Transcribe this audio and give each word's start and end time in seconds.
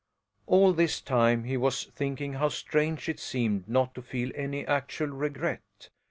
All 0.47 0.73
this 0.73 0.99
time 0.99 1.43
he 1.43 1.57
was 1.57 1.83
thinking 1.83 2.33
how 2.33 2.49
strange 2.49 3.07
it 3.07 3.19
seemed 3.19 3.69
not 3.69 3.93
to 3.93 4.01
feel 4.01 4.31
any 4.33 4.65
actual 4.65 5.09
regret. 5.09 5.89